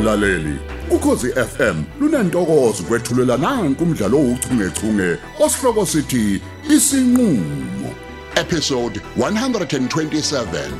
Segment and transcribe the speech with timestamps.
[0.00, 0.58] mlaleli
[0.90, 6.42] ukhosi FM lunantokozo kwethulela nanku umdlalo ouchungechunge osihloko sithi
[6.74, 7.90] isinqulo
[8.36, 10.72] episode 127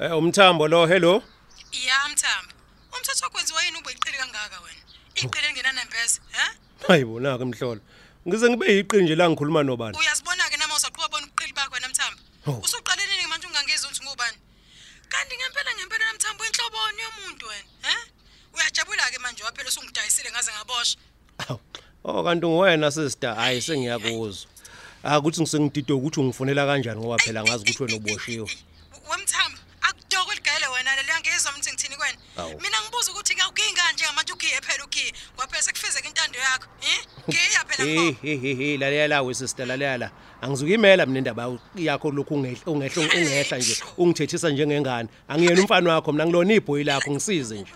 [0.00, 1.22] Eh umthambo lo hello.
[1.72, 2.52] Ya Mthambo.
[2.96, 4.82] Umthetho okwenziwa yini ube iqili kangaka wena?
[5.14, 6.46] Iqili engenanembeza, he?
[6.88, 7.80] Hayibona ke mhlolo.
[8.28, 9.98] Ngize ngibe yiqini nje la ngikhuluma nobani.
[9.98, 12.20] Uyazibona ke nama uzaqhubha bona uqili bakho wena Mthambo.
[12.44, 12.60] Hawu.
[12.64, 14.38] Usuqaleni nini manje ungangezi ukuthi ngubani?
[15.10, 17.94] Kanti ngempela ngempela namthambo inhloboni yomuntu wena, he?
[18.90, 21.00] Uyajabula ke manje waphela usungidayisile ngaze ngaboshwa.
[21.48, 21.60] Awu.
[22.04, 24.50] Oh kanti nguwena sister hayi sengiyakuzwa.
[25.02, 28.50] Akuthi ngisengidide ukuthi ungifonela kanjani ngoba phela ngazi ukuthi wena uboshiwe.
[29.10, 32.18] Wemthambo, akudoko ligayele wena le ngiyezwa ukuthi ngithini kwena.
[32.36, 32.60] Awu.
[32.60, 35.12] Mina ngibuza ukuthi ngawukinga nje ngamanje ukhiye phela ukhiye.
[35.36, 36.94] Kwaphela sekufezeka intando yakho, he?
[37.28, 38.18] Ngiya phela Hey ngibona.
[38.22, 40.10] hey hey hey lalela la we sister lalela la.
[40.42, 45.08] Angizukimela mina indaba yakho lokhu ungehla ungehla ungehla nje ungithethisa njengengane.
[45.28, 47.72] Angiyena umfana wakho mina ngilona ibhoyi lakho ngisize nje.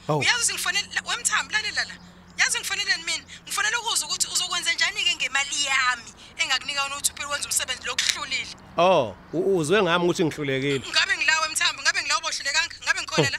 [0.00, 0.20] Wemthambo Hawu.
[0.20, 1.94] uyazi ukuthi ngifonele wemthambo lalela la
[2.38, 7.28] yazi ngifoneleni mina ngifonele ukuza ukuthi uzokwenza njani ke ngemali yami engakunika wena ukuthi uphela
[7.28, 10.84] wenza umsebenzi lokuhlulile Oh u- uzwe ngami ukuthi ngihlulekile.
[10.90, 13.38] ngabe ngilawe wemthambo ngabe ngilawe bohlulekanga ngabe ngikhona la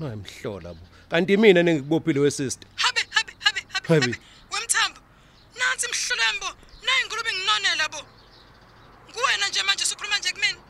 [0.00, 0.82] Hayi mhlola bo.
[1.10, 2.66] Kanti mina nengikubophile we sister.
[2.76, 4.00] habe habe habe habe Habe.
[4.06, 4.18] habe
[4.52, 5.00] wemthambo
[5.58, 6.48] nansi mhlulembo
[6.82, 8.00] nayi ngikulume nginonela bo
[9.12, 10.69] kuwena nje manje usukhuluma nje kumina U-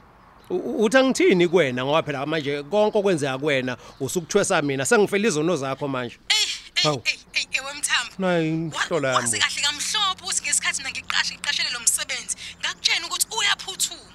[0.50, 4.84] uthi angithini kuwena ngoba phela manje konke okwenzeka kuwena usukuthwesa mina.
[4.86, 6.18] Sengifela izono zakho manje.
[6.28, 6.36] Ey
[6.76, 7.02] ey Hawu.
[7.04, 9.24] ey ey ey wemthambo nayi mhlola Wa- yami.
[9.26, 12.36] wazi kahle kamhlophe ukuthi ngesikhathi mina ngiqashe ngiqashele lo msebenzi.
[12.60, 14.12] Ngakutshela ukuthi uyaphuthuma.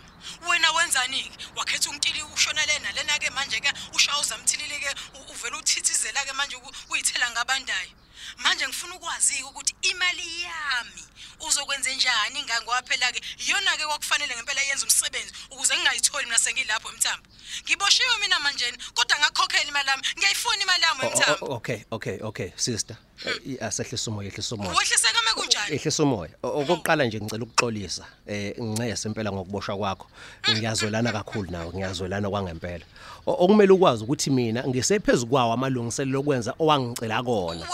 [0.50, 1.32] Wena wenzani-ke?
[1.58, 7.90] Wakhetha unkili ushona lena lena-ke manje-ke ushaya uzamthilili-ke u- uvele uthithizela-ke manje uku- uyithela ngabandayo.
[8.38, 11.04] Manje ngifuna ukwazi-ke ukuthi imali yami
[11.48, 13.22] uzokwenze njani ngani ngoba phela-ke?
[13.48, 17.26] Iyona-ke kwakufanele ngempela yenza umsebenzi ukuze ngingayitholi mina sengilapho emthambo.
[17.64, 21.46] Ngiboshiwe mina manjeni kodwa ngakhokhela imali yami ngiyayifuna imali yami O- o- emthambo.
[21.46, 22.98] o- okay okay okay sister.
[23.26, 25.76] Eh, asehlisa umoya ehlisa umoya wehlise kame kunjani?
[25.76, 28.06] Ehlisa umoya O- okokuqala nje ngicela ukuxolisa.
[28.28, 30.08] Eh ngincese impela ngokuboshwa kwakho.
[30.50, 32.86] Ngiyazwelana kakhulu nawe ngiyazwelana kwangempela.
[33.26, 37.66] O- okumele ukwazi ukuthi mina ngisephezulu kwawo amalungiselelo okwenza owangicela kona.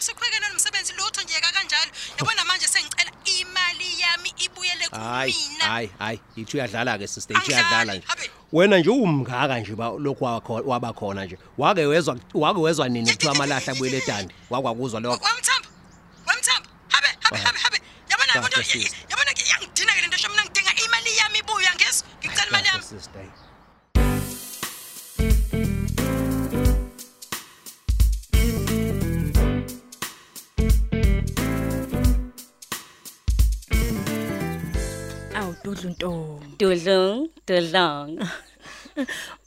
[0.00, 5.64] Ungabusaqhubeka ungabusaqhubeka nomsebenzi lutho nje kanjalo yabona manje sengicela imali yami ibuyele hayi kumina.
[5.64, 8.06] Hayi hayi ithi uyadlala ke sister ithi uyadlala Angidlali, nje.
[8.08, 8.30] habe.
[8.52, 11.38] wena nje umngaka nje ba lokhu wakho- waba khona nje.
[11.58, 14.34] Wake wezwa wake wezwa nini kuthiwa amalahla abuyele etandi?
[14.50, 15.24] wakwakuzwa lokho?
[15.24, 15.68] Wamthambo
[16.26, 17.78] wamthambo habe habe habe habe.
[18.10, 18.98] Yabona Kahle, yabona sister.
[19.10, 22.68] yabona ke yangidina ke lento sho mina ngidinga imali yami ibuya ngezwe ngicela imali Kahle,
[22.68, 22.84] yami.
[22.84, 23.24] Sister
[35.80, 36.56] dudlu ntombi.
[36.58, 38.28] Dudlung, dudlung.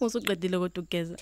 [0.01, 1.15] Usuqedile kodwa ugeza.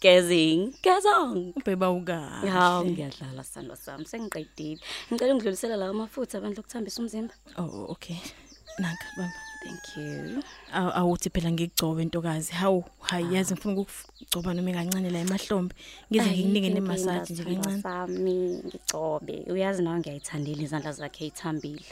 [0.00, 1.52] Gezing, gezong.
[1.56, 2.18] Ubheba uka.
[2.50, 4.80] Hawu ngiyadlala sandwa sami sengiqedile.
[5.10, 7.34] Ngicela ungidlulisela lawa mafutha abantu lokuthambisa umzimba.
[7.58, 8.16] Oh okay.
[8.78, 9.32] Naka baba.
[9.64, 10.42] Thank you.
[10.72, 12.52] Awu awuthi phela ngigcobe intokazi.
[12.52, 15.74] Hawu, hayi yazi ngifuna ukugcoba noma kancane la emahlombe.
[16.10, 17.82] Ngize ngikunike ne massage nje kancane.
[17.82, 19.44] sami ngigcobe.
[19.52, 21.86] Uyazi nawe ngiyayithandela izandla zakhe ezithambile.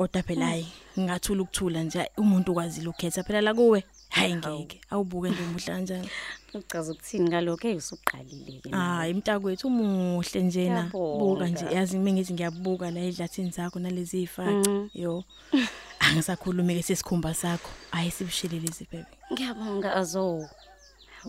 [0.00, 0.08] Hayi.
[0.08, 0.66] Kodwa phela hayi
[0.98, 3.84] ngingathula ukuthula nje umuntu ukwazile ukhetha phela la kuwe.
[4.10, 4.80] Hayi ngeke.
[4.90, 6.08] Awubuke nje umuhle kanjani.
[6.54, 8.70] Uchaza ukuthini ngalokho eyusuqalile ke.
[8.70, 10.84] Hayi mntakwethu umuhle njena.
[10.84, 11.18] Ngiyabonga.
[11.18, 14.70] Buka nje yazi mina ngithi ngiyabuka la edlathini zakho nalezi ifaki.
[14.94, 15.24] Yo.
[16.00, 17.70] Angisakhulumi ke sesikhumba sakho.
[17.90, 19.06] Hayi sibushelele izibhebe.
[19.32, 20.48] Ngiyabonga azo.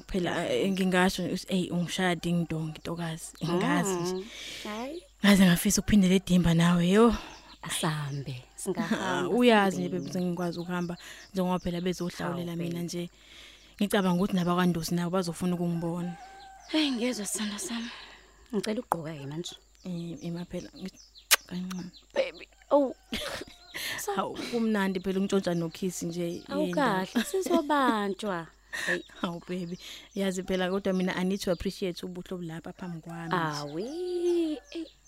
[0.07, 4.25] phela eh, ngingasho ukuthi hey ungishaya ding dong ntokazi ngazi nje
[4.63, 7.15] Hayi, ngaze ngafisa ukuphindela edimba nawe yo
[7.61, 8.50] asambe.
[8.61, 9.29] Ah, Singahamba.
[9.37, 10.13] uyazi nje sibheke.
[10.13, 10.97] bebe ngikwazi ukuhamba
[11.33, 12.83] njengoba phela bezohlawulela Hawu, mina babe.
[12.85, 13.09] nje
[13.81, 16.13] ngicabanga ukuthi nabakwandosi nabo bazofuna ukungibona
[16.67, 17.89] Hey ngiyezwa sandwa sami.
[18.53, 19.55] Ngicela ugqoka ke manje.
[19.85, 20.93] eh ema phela ngi-
[21.47, 22.47] kancane Baby.
[22.71, 22.95] Oh.
[24.15, 28.47] hawu kumnandi phela untshontsha nokhisi nje Awukahle sisobantwa.
[28.85, 29.77] Hey, hawu baby
[30.15, 34.10] yazi phela kodwa mina i need to appreciate ubuhlo bulapha phambi kwami awi.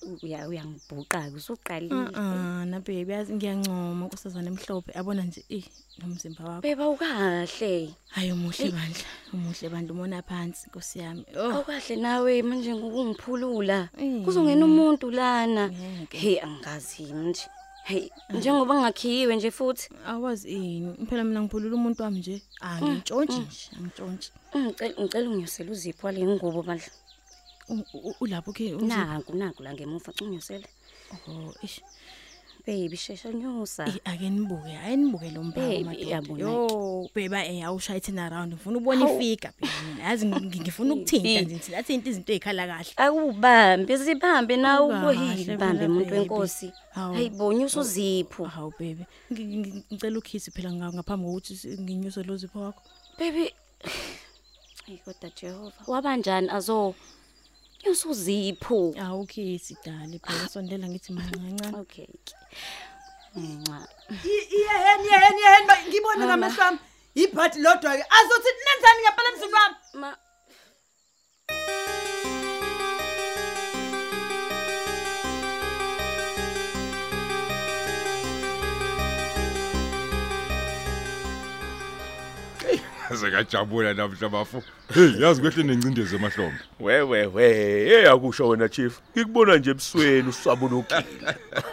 [0.04, 2.12] Ey, Uya uyangibhuqa ke usuqalile.
[2.14, 5.64] Ah, na baby yazi ngiyancoma kusazana emhlophe abona nje eh
[6.00, 7.90] nomzimba wakho Beba ukahle.
[8.14, 13.90] hayi umuhle bandla umuhle bandla umona phansi nkosi yami oh Awukahle nawe manje ngokungiphulula.
[13.98, 14.26] Mm.
[14.26, 15.70] Kuzongena umuntu lana.
[15.72, 16.18] Ngeke.
[16.18, 17.48] Hey angazi yimi nje.
[17.84, 23.70] Hey njengoba ngakhiwe nje futhi awazi ini phela mina ngiphulula umuntu wami nje angintshontshe nje
[23.76, 26.92] angintshontshe ngicela ngicela ungiyosele uzipho wale ngubo bandla.
[28.21, 30.65] Ulapho ke Naku naku la ngemuva cungiyosele.
[31.27, 31.80] oh ish
[32.65, 33.86] baby shesha nyusa.
[34.06, 36.39] Ake nibuke hayi nibuke lo mbhalo madoda.
[36.39, 39.19] yo beba eh awushaya turn around ngifuna Hawu.
[39.21, 40.04] ifika mina.
[40.10, 42.94] Yazi ngi- ngifuna ukuthinta nje ngithi athinta izinto ezikhala kahle.
[42.98, 46.71] Akubambe sibambe nawe Awukahle kuhile phela, bambe umuntu wenkosi.
[46.95, 47.13] Hawu.
[47.13, 48.44] hayibo nyusa uzipho.
[48.45, 49.06] Hawu baby.
[49.31, 52.81] Ngi- ngi- ngicela ukhisi phela nga- ngaphambi kokuthi nginyuse lo zipho wakho.
[53.19, 53.51] Baby
[54.88, 55.80] Ay kodwa Jehova.
[55.88, 56.95] Wabanjani azo
[57.86, 62.38] nyusa uzipho hawu khisi dali phela sondela ngithi mancancane okay nca
[64.24, 66.80] iyeheni yeheni yeheni ba- ngibone ngamehlo ami.
[67.16, 69.76] Ibhadi lodwa ke azothi nenzani ngempela emzini wami?
[69.94, 70.18] ma
[83.18, 84.63] Sekajabula namhla bafu.
[84.94, 86.60] Hey, yazi kwehle nencindezi emahlombe.
[86.80, 87.44] wewe we
[87.86, 91.06] hey akusho wena chief ngikubona nje ebusweni usabulukile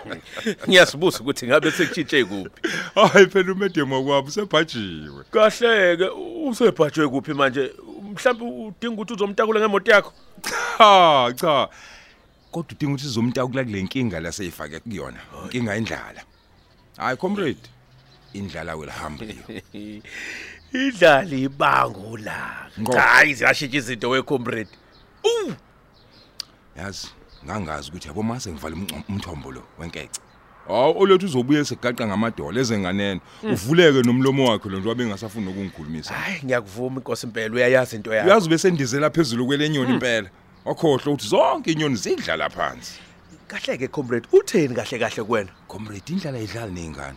[0.69, 2.50] ngiyasibuza ukuthi ngabe sekutshintshe kuphi
[2.94, 5.25] Hayi phela umedemo kwabo usebhajiwe.
[5.31, 6.08] kahleke
[6.46, 7.72] usebhajwe kuphi manje
[8.12, 10.12] mhlawumbe udinga ukuthi uzomtakula ngemoto yakho
[10.78, 11.69] Ha, cha.
[12.50, 15.19] Kodwa udinga ukuthi sizomntakula kule nkinga laseyifake kuyona.
[15.44, 16.22] Inkinga endlala.
[16.96, 17.69] Hayi comrade.
[18.34, 19.26] Indlala will humble
[19.72, 20.02] you.
[20.72, 22.93] idlali ibango la Ngo.
[22.93, 24.70] hayi ziyashintsha izinto we comrade
[26.76, 27.08] Yazi,
[27.44, 30.20] ngangazi ukuthi yabo mase ngivala umnco- umthombo lo wenkece.
[30.69, 33.20] Hawu olethu uzobuye segaqa ngamadola ezenganene.
[33.43, 36.14] Uvuleke nomlomo wakhe lo nje wabe ngasafuni ukungikhulumisa.
[36.14, 40.31] hayi ngiyakuvuma inkosi impela uyayazi into yakho Uyazi bese ndizela phezulu kwelenyoni impela.
[40.64, 43.00] Wakhohlwa ukuthi zonke inyoni zidlala phansi.
[43.49, 47.16] kahle ke comrade utheni kahle kahle kuwena Comrade indlala idlala nezingane.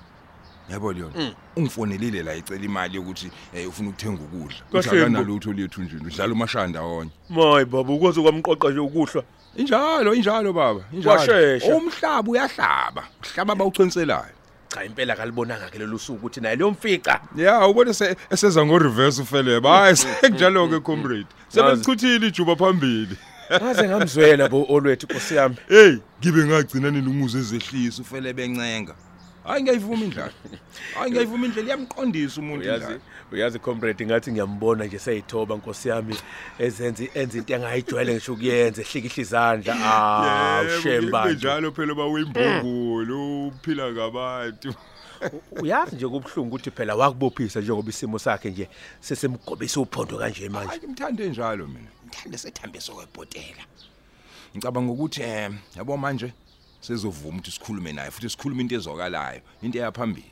[0.69, 1.11] Yabo leyo.
[1.55, 4.57] Ungifonelile la icela imali yokuthi eh ufuna ukuthenga ukudla.
[4.71, 5.05] Kahle Kahle bo.
[5.05, 7.11] kanalutho lethu nje udlala umashanda wonye.
[7.29, 9.23] mayi baba ukwazi kwamqoqa nje ukuhlwa
[9.55, 11.19] Injalo injalo baba, injalo.
[11.19, 11.75] Washesha.
[11.75, 14.33] Umhlaba uyahlaba, uhlaba bawuchonselayo.
[14.73, 18.79] cha impela kalibonanga ke lolu suku ukuthi naye leyo mfica Yeah, ubone se eseza ngo
[18.79, 19.69] reverse ufeleba.
[19.79, 21.27] Hayi sekunjalo ke comrade.
[21.49, 23.17] Sebelichuthile ijuba phambili.
[23.61, 28.95] ngaze ngamzwela bo olwethu nkosi yami Hey, ngibe ngagcina nilumuzo ezehlisa ufelebe encenga.
[29.43, 30.33] Hayi ngiyayivuma indlala.
[30.95, 33.01] Hayi ngiyayivuma indlela iyamqondisa umuntu uyazi indlala.
[33.31, 36.15] uyazi comrade ngathi ngiyambona nje seyithoba nkosi yami
[36.59, 41.93] ezenza enza into engayijwayele ngisho kuyenza ehlikihla izandla ah Yebo, ushemba kube nje njalo phela
[41.95, 44.73] bawembumbulu uphila ngabantu.
[45.61, 48.69] uyazi nje kubhlungu ukuthi phela wakubophisa njengoba isimo sakhe nje
[48.99, 51.89] sesemgobisa uphondo kanje manje Hayi ngimthande njalo mina.
[52.07, 53.63] Ngithande sethambiso kwebhotela.
[54.55, 56.33] Ngicabanga ukuthi eh yabo manje
[56.85, 60.31] sezovuma ukuthi sikhulume naye futhi sikhulume into ezwakalayo, into eyaphambili.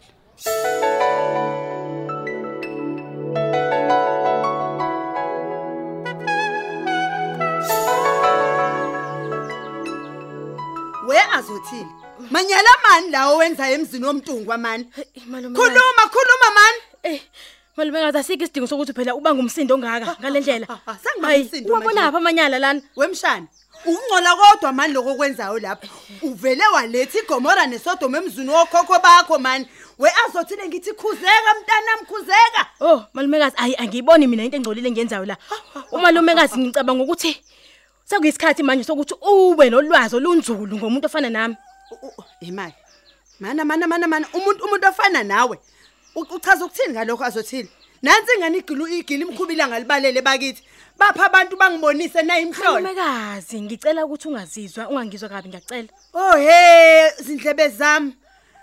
[11.07, 11.88] we azothile.
[12.31, 14.86] Manyala mani lawo wenza emzini womntungwa mani?
[15.27, 16.80] Malume khuluma khuluma mani.
[17.03, 17.21] Eh
[17.77, 20.65] malume ngathi asikho isidingo sokuthi phela uba ngumsindo ongaka ngalendlela.
[20.68, 22.07] ha, ha, sengiba Hayi, umsindo uwabona manje.
[22.07, 22.81] apha amanyala lana.
[22.95, 23.48] Wemshana.
[23.86, 25.88] Ukungcola kodwa mani lokho kwenzayo lapha
[26.22, 29.68] uvele waletha igomora nesodoma emzini wokhokho bakho mani.
[29.98, 32.68] We azothile ngithi khuzeka mntanami khuzeka.
[32.80, 35.38] Oh malumekazi ayi angiyiboni mina into engcolile engiyenzayo la.
[35.92, 37.42] Umalumekazi ngicabanga ukuthi
[38.06, 41.55] sekuyisikhathi manje sokuthi ube nolwazi olunzulu ngomuntu ofana nami.
[41.91, 42.74] U- u- imali.
[43.39, 45.60] Mana mana mana mana umuntu umuntu ofana nawe
[46.15, 47.70] u- uchaza ukuthini ngalokho azothile?
[48.01, 50.63] Nansi ingane igilu igili imkhubila ngalibalele bakithi?
[50.98, 52.74] Bapha abantu bangibonise nayi imhlolo?
[52.81, 55.89] Malumekazi ngicela ukuthi ungazizwa ungangizwa kabi ngiyacela.
[56.13, 58.13] Oh he zindlebe zami.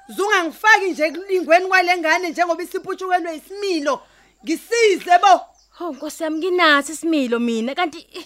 [0.09, 4.01] Zungangifaki nje kulingweni kwalengane njengoba isiphutshukelwe isimilo.
[4.45, 5.41] Ngisize bo.
[5.81, 8.25] Oh Nkosi yami nginathi isimilo mina kanti eh,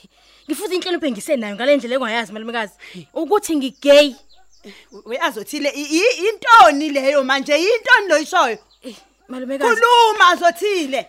[0.48, 2.72] ngifuza inhlonipho engisenayo ngalendlela engayazi malumekazi
[3.14, 4.14] ukuthi ngigay.
[5.04, 7.52] We azothile i- i- intoni leyo manje?
[7.52, 8.58] Yintoni lo ishoyo Eh,
[9.32, 11.00] malumekazi khuluma ukhuluma.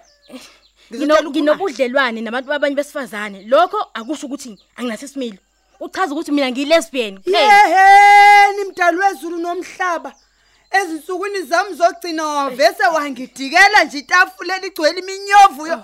[1.31, 3.37] nginobudlelwane nabantu abanye besifazane.
[3.51, 5.39] Lokho akusho ukuthi anginathi isimilo
[5.79, 10.11] uchaza ukuthi mina ngiyilesbian kuphela yeheni mdali wezulu nomhlaba.
[10.77, 15.83] Ezinsukwini zami zogcina wavese wangidikela nje itafula eligcwele iminyovu yo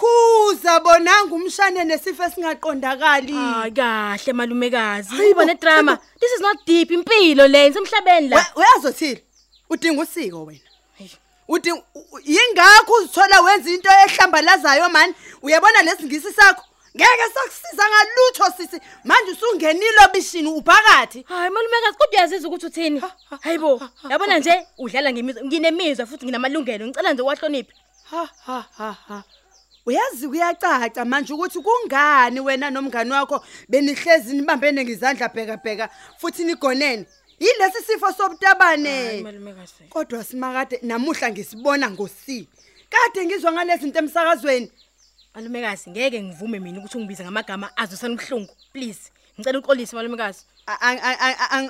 [0.00, 3.32] khuza bonanga umshane nesifo esingaqondakali.
[3.32, 5.14] Hayi kahle malumekazi.
[5.32, 8.46] Uba nedrama this is not deep impilo le semhlabeni la.
[8.56, 9.20] Uyazothile
[9.70, 10.67] udinga usiko wena.
[11.48, 16.64] Udinga u- yingakho uzithola wenza into ehlambalazayo mani uyabona lesingisi sakho?
[16.96, 18.80] Ngeke sakusiza ngalutho sisi.
[19.04, 21.24] Manje usungenile obishini uphakathi.
[21.28, 23.02] Hayi malumekazi kodwa uyazizwa ukuthi uthini?
[23.40, 26.86] Hayibo yabona nje udlala ngemizwa nginemizwa futhi nginamalungelo.
[26.86, 27.72] Ngicela nje wahloniphe
[28.10, 29.22] ha ha ha ha.
[29.86, 35.88] Uyazi kuyacaca manje ukuthi kungani wena nomngani wakho benihlezi nibambene ngizandla bheka bheka
[36.18, 37.06] futhi nigonene?
[37.40, 39.24] Yilesi sifo sobutabane.
[39.88, 42.48] Kodwa simakade namuhla ngisibona ngosi.
[42.90, 44.72] Kade ngizwa ngalezi zinto emsakazweni.
[45.34, 48.54] Malumekazi ngeke ngivume mina ukuthi ungibize ngamagama azwisana ubuhlungu.
[48.72, 50.44] Please ngicela uxolise malumekazi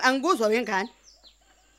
[0.03, 0.91] angikuzwa wengane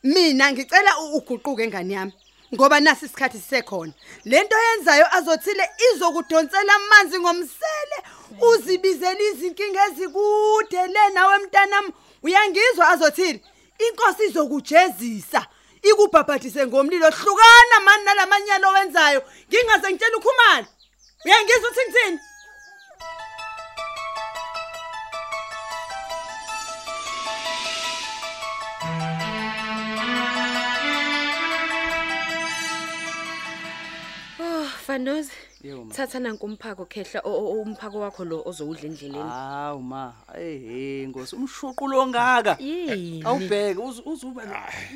[0.03, 2.13] mina ngicela uguquke ngane yami
[2.53, 3.93] ngoba nasi isikhathi sisekhona.
[4.25, 7.97] Lento yenzayo azothile izokudonsela amanzi ngomsele.
[8.41, 11.93] Uzibizela izinkinga ezikude le nawe mntanami.
[12.23, 13.39] Uyangizwa azothile?
[13.87, 15.45] Inkosi izokujezisa.
[15.81, 17.09] Ikubhabhathise ngomlilo.
[17.09, 20.67] Hlukana mani nalamanyalo wenzayo ngingaze ngitshela ukhumalo.
[21.25, 22.19] Uyangizwa uthi ngithini?
[34.39, 35.48] Oh, Fanozi.
[35.63, 35.93] Yebo ma.
[35.93, 39.29] Thatha nanku umphako khehla o- o- umphako wakho lo ozowudla endleleni.
[39.29, 42.57] Hawu ma, ehe Nkosi umshuqu longaka.
[42.59, 43.23] Yini?
[43.25, 44.43] Awubheke uzu- uzuba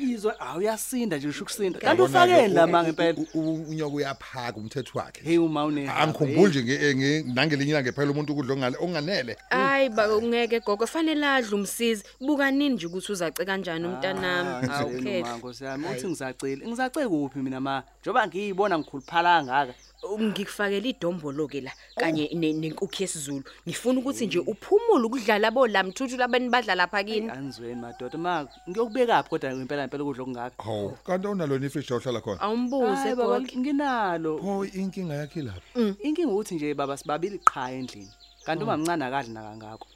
[0.00, 1.78] izwe awuyasinda nje usho ukusinda.
[1.78, 3.18] Kanti ufakeni la manga impela.
[3.34, 5.88] unyoko uyaphaka umthetho wakhe Hey uma une.
[5.88, 10.86] angikhumbuli nje nge- nge- nangelinye ilanga phela umuntu ukudla ongale onganele Hayi ba ungeke gogo
[10.86, 12.04] fanele adle umsizi.
[12.20, 14.68] Buka nini nje ukuthi uzace kanjani umntanami.
[14.68, 15.22] Hawu Awukhehle.
[15.36, 16.66] Nkosi yami uthi ngizacela.
[16.66, 17.82] Ngizace kuphi mina ma?
[18.00, 19.74] Njoba ngiyibona ngikhuluphala ngaka.
[20.04, 23.44] Ngikufakela idombolo ke la kanye ne- nenkukhu yesiZulu.
[23.66, 27.30] Ngifuna ukuthi nje uphumule ukudlala bolamthuthu labani badlala lapha kini.
[27.30, 30.62] Anizweni madoda ma ngiyokubeka phi kodwa impela impela ukudla okungaka.
[30.62, 33.58] hawu kanti awunalona ifisha ohlala khona Awumbuze Hayi baba gogo.
[33.58, 34.38] nginalo.
[34.38, 38.10] pho inkinga yakhe lapha Inkinga ukuthi nje baba sibabili qha endlini.
[38.44, 39.86] Kanti uma mncane akadli nakangako.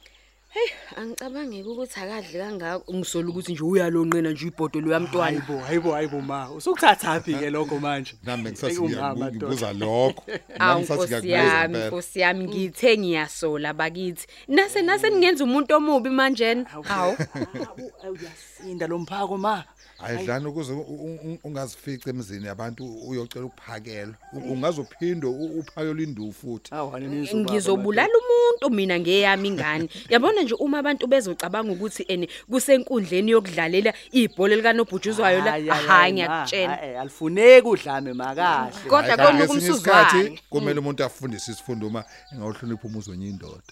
[0.51, 2.93] Hey, angicabangi ukuthi akadli kangako.
[2.93, 5.25] Ngisola ukuthi nje uyalonqena nje ibhodolo yamntwana.
[5.39, 6.51] Hayibo, hayibo, hayibo ma.
[6.51, 8.13] Usukuthatha phi ke lokho manje?
[8.23, 9.47] nami ngisathi Eyi, umama, ngiyabu- madoda.
[9.47, 10.23] ngibuza lokho
[10.59, 11.87] Awu Nami ngisathi Nkosi ngiyakubuza yami, impela.
[11.87, 14.27] Nkosi yami ngithe ngiyasola bakithi.
[14.47, 16.63] Nase nase ningenza umuntu omubi manje.
[16.83, 17.15] Hawu.
[18.11, 19.63] Uyasinda lo mphako ma.
[19.99, 26.33] ayidlani ukuze u- u- u- ungazifice emzini yabantu uyocela ukuphakelwa U- ungazophinde u- uphakele induku
[26.33, 27.51] futhi Awani nizo baba.
[27.51, 29.89] Ngizobulala umuntu mina ngeyami ingane.
[30.09, 35.87] Yabona nje uma abantu bezocabanga ukuthi ene kusenkundleni yokudlalela ibhola likanobhutshuzwayo la Hayi, hayi, hayi
[35.87, 36.13] hayi, ma.
[36.15, 36.75] ngiyakutshela.
[36.75, 38.71] Hayi, alifuneki udlame makahle.
[38.89, 40.39] Kodwa Hayi, kona kanti ngesinye isikhathi ukumsuzwane.
[40.49, 42.03] kumele umuntu afundise isifundo uma
[42.33, 43.63] engawuhlonipha umuzi wenye indoda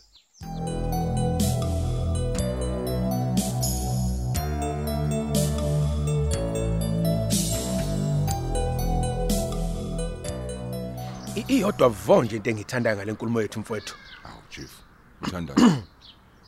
[11.36, 14.72] I- iyodwa vo nje into engithanda ngale nkulumo yethu mfowethu Awu chief.
[15.22, 15.54] Uthanda.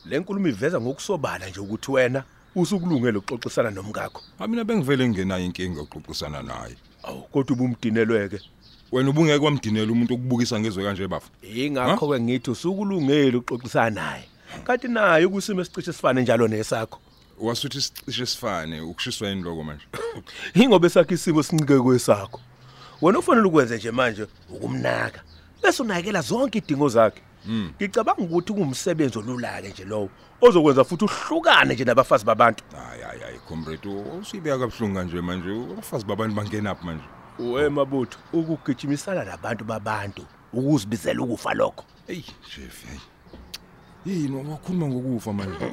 [0.06, 2.24] Le nkulumo iveza ngokusobala nje ukuthi wena
[2.56, 4.22] usukulungele ukuxoxisana nomkakho.
[4.40, 6.76] Amina bengivele ngenayo inkinga oxoxisana naye.
[7.04, 8.40] awu kodwa ubumdinelweke
[8.92, 11.30] Wena ubungeke kwamdinela umuntu okubukisa ngezwe kanje bafu.
[11.44, 14.24] ingakho ke ngithi usukulungele ukuxoxisana naye.
[14.64, 17.00] Kanti naye kusimo esicishe sifane njalo nesakho.
[17.40, 19.86] Wasuthi sicishe sifane ukushiswa inhloko manje.
[20.56, 22.40] ingobe sakhe isimo sincike kwesakho.
[23.02, 25.22] Wena ufanele ukwenze nje manje ukumnaka.
[25.64, 27.22] Bese unakela zonke idingo zakhe.
[27.48, 30.10] Ngicabanga ukuthi kungumsebenzi olulake nje lowo
[30.42, 33.90] ozokwenza futhi uhlukane nje nabafazi babantu Hayi hayi hayi comrade
[34.22, 37.04] usibeka kabhlungu kanje manje abafazi babantu bangena phi manje.
[37.40, 42.24] wemabutho ukugijimisana nabantu babantu ukuzibizela ukufa lokho Ey
[42.56, 43.00] chef hey.
[44.06, 45.72] Yini wakhuluma ngokufa manje?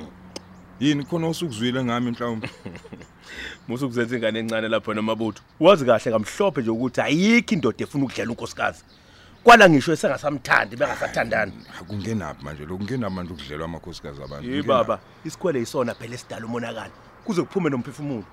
[0.81, 2.51] Yini khona usukuzwile ngami mhlawumbe?
[3.69, 8.31] musu kuzenza ingane encane lapho namabutho wazi kahle kamhlophe nje ukuthi ayikho indoda efuna ukudlela
[8.31, 8.85] unkosikazi
[9.47, 14.51] kwala ngisho esengasamthandi bengasathandani Akungenaphi manje lokhu kungena manje ukudlelwa amakhosikazi abantu.
[14.51, 16.91] yi baba isikhwele isona phela esidala umonakalo
[17.25, 18.25] kuze kuphume nomphefumulo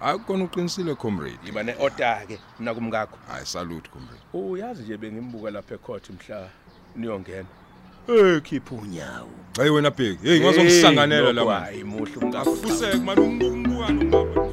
[0.00, 1.38] Akukona uqinisile comrade.
[1.46, 4.22] yiba ne-order ke mna kumkakho Hayi salute comrade.
[4.32, 6.48] uyazi nje bengimbuka lapha ecourt mhla
[6.96, 7.48] niyongena
[8.36, 10.26] ekhipha unyawo Hayi wena bheki.
[10.28, 11.64] Hey ngazongisanganela la manje.
[11.64, 14.51] hayi muhle umkakho Afuseke manje umbukani ubaba.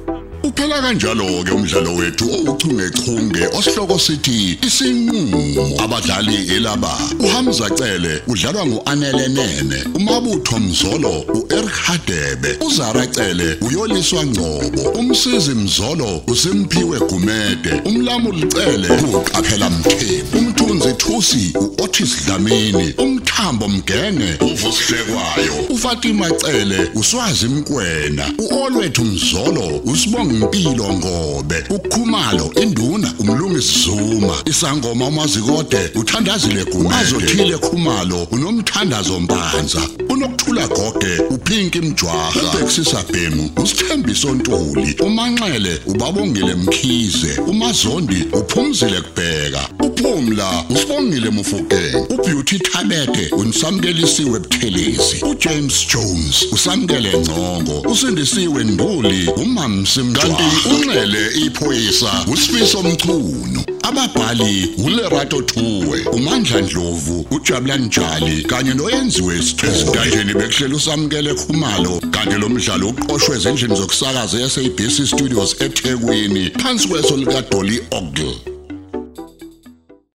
[0.60, 9.28] Uphela kanjalo ke umdlalo wethu ouchungechunge osihloko sithi isinqulo abadlali elaba uHamza Cele udlalwa nguAnele
[9.28, 18.88] Nene umabutho Mzolo uEric Hadebe uZara Cele uyoliswa Ngcobo umsizi Mzolo uSimphiwe Gumede umlamuli Cele
[19.14, 29.80] uqaphela Mthembu umthunzi Thusi uOtis Dlamini umthambo Mgenge uvusihlekwayo uFatima Cele uswazi Mkwena uOlwethu Mzolo
[29.84, 36.94] usibonga impilo ngobe ukhumalo induna umlungisi Zuma isangoma umazikode uthandazile Gumede.
[36.94, 39.82] Azothile khumalo unomthandazo Mpanza.
[40.08, 47.40] Unokuthula gogwe uphinki mjwaha ubhexisa bhemu usithembiso ntuli umanxele ubabongile mkhize.
[47.46, 49.68] Umazondi uphumzile kubheka.
[49.86, 55.24] Uphumla usibongile mufukeng ubeauty thabete unisamkelisiwe buthelezi.
[55.30, 60.00] Ujames Alex Jones usamkele ngcongo usindisiwe nduli umamsi
[60.40, 70.34] kanti unxele iphoyisa usifiso mchunu ababhali ulerato thuwe umandla Dlovu ujabulani Njali kanye noyenziwe Sithole
[70.34, 77.42] bekuhlela usamkele khumalo kanti lo mdlalo uqoqwwe ezindlini zokusakaza eSABC Studios eThekwini phansi kweso lika
[77.42, 78.49] Dolly Ogle.